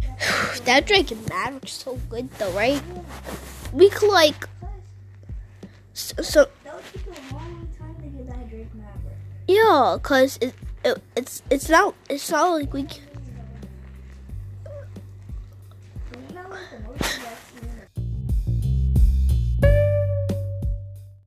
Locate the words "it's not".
11.50-11.94, 12.08-12.52